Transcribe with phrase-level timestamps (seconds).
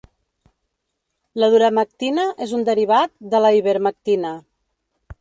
[1.43, 4.37] La doramectina és un derivat de la ivermectina.